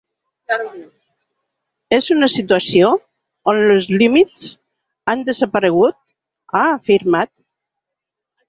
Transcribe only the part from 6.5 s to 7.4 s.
ha afirmat.